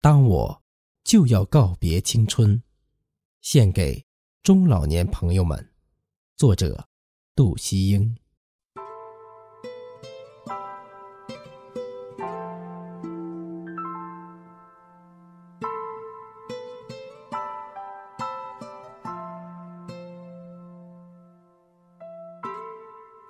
[0.00, 0.62] 当我
[1.02, 2.62] 就要告别青春，
[3.40, 4.06] 献给
[4.44, 5.72] 中老年朋友们。
[6.36, 6.86] 作者：
[7.34, 8.16] 杜希英。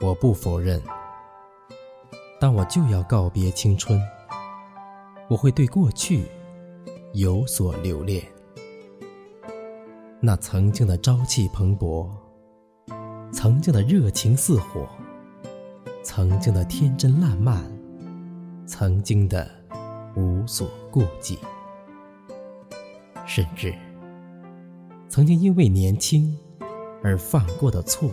[0.01, 0.83] 我不否认，
[2.39, 3.99] 当我就要告别青春，
[5.31, 6.29] 我会对过去
[7.13, 8.23] 有所留恋。
[10.21, 12.09] 那曾经的朝气蓬勃，
[13.33, 14.89] 曾经的热情似火，
[16.03, 17.65] 曾经的天真烂漫，
[18.67, 19.49] 曾经的
[20.17, 21.39] 无所顾忌，
[23.27, 23.75] 甚至
[25.09, 26.37] 曾经因为年轻
[27.03, 28.11] 而犯过的错。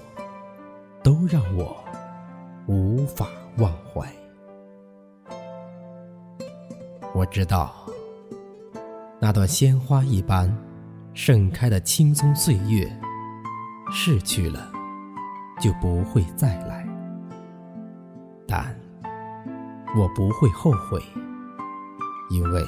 [1.06, 1.78] 都让我
[2.66, 4.12] 无法忘怀。
[7.14, 7.76] 我知道，
[9.20, 10.54] 那段鲜花一般
[11.14, 12.92] 盛开的青葱岁月，
[13.92, 14.72] 逝去了
[15.60, 16.86] 就不会再来。
[18.48, 18.76] 但
[19.98, 21.02] 我不会后悔，
[22.30, 22.64] 因为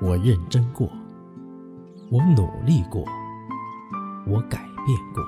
[0.00, 0.88] 我认真过，
[2.10, 3.04] 我努力过，
[4.26, 5.24] 我改变过。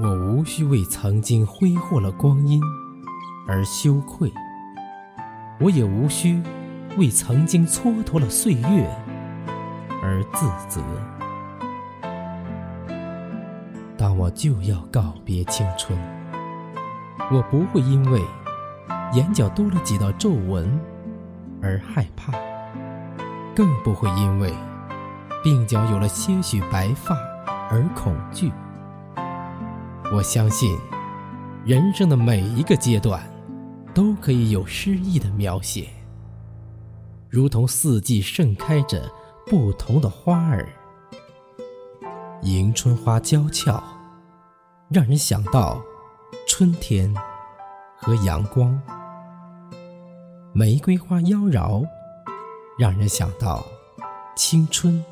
[0.00, 2.60] 我无需为曾经挥霍了光阴
[3.46, 4.32] 而羞愧，
[5.60, 6.42] 我也无需
[6.96, 8.90] 为曾经蹉跎了岁月
[10.02, 10.80] 而自责。
[13.96, 15.98] 当我就要告别青春，
[17.30, 18.22] 我不会因为
[19.12, 20.80] 眼角多了几道皱纹
[21.60, 22.32] 而害怕，
[23.54, 24.52] 更不会因为
[25.44, 27.16] 鬓角有了些许白发
[27.70, 28.52] 而恐惧。
[30.12, 30.78] 我相信，
[31.64, 33.20] 人生的每一个阶段，
[33.92, 35.88] 都可以有诗意的描写，
[37.30, 39.10] 如同四季盛开着
[39.46, 40.66] 不同的花儿。
[42.42, 43.82] 迎春花娇俏，
[44.88, 45.82] 让人想到
[46.46, 47.14] 春天
[47.96, 48.80] 和阳光；
[50.54, 51.86] 玫瑰花妖娆，
[52.78, 53.66] 让人想到
[54.34, 55.04] 青春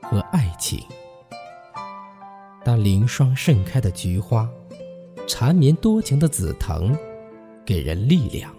[0.00, 0.82] 和爱情。
[2.64, 4.48] 当凌霜盛开的菊花，
[5.26, 6.96] 缠绵多情的紫藤，
[7.66, 8.50] 给人力量；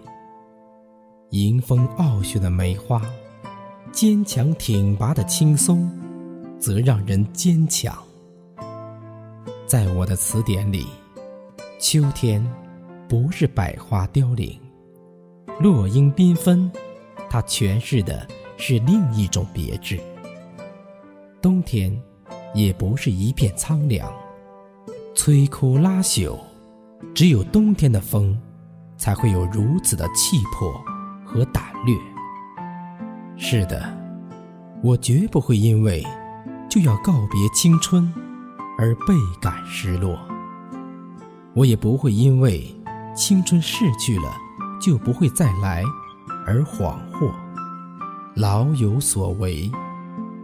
[1.32, 3.00] 迎风傲雪的梅花，
[3.90, 5.90] 坚强挺拔的青松，
[6.60, 7.96] 则让人坚强。
[9.66, 10.86] 在我的词典里，
[11.80, 12.46] 秋天
[13.08, 14.60] 不是百花凋零，
[15.58, 16.70] 落英缤纷，
[17.30, 18.28] 它诠释的
[18.58, 19.98] 是另一种别致。
[21.40, 21.98] 冬天。
[22.54, 24.12] 也不是一片苍凉，
[25.14, 26.38] 摧枯拉朽，
[27.14, 28.38] 只有冬天的风，
[28.98, 30.70] 才会有如此的气魄
[31.32, 31.96] 和胆略。
[33.36, 33.82] 是的，
[34.82, 36.06] 我绝不会因为
[36.68, 38.12] 就要告别青春
[38.78, 40.18] 而倍感失落，
[41.54, 42.64] 我也不会因为
[43.16, 44.36] 青春逝去了
[44.80, 45.82] 就不会再来
[46.46, 47.30] 而恍惚。
[48.36, 49.70] 老有所为。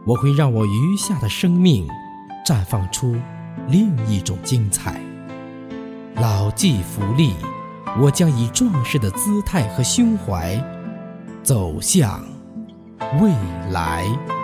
[0.07, 1.87] 我会让我余下的生命
[2.47, 3.15] 绽放出
[3.67, 4.99] 另一种精彩。
[6.15, 7.35] 老骥伏枥，
[8.01, 10.57] 我将以壮士的姿态和胸怀
[11.43, 12.25] 走向
[13.21, 13.33] 未
[13.71, 14.38] 来。